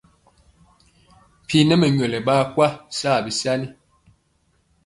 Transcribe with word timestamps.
Mpi 1.43 1.57
ɓa 1.67 1.75
mɛnyɔlɔ 1.81 2.19
ɓaa 2.27 2.43
kwa 2.53 2.67
swa 2.97 3.23
bi 3.25 3.31
sanya. 3.39 3.69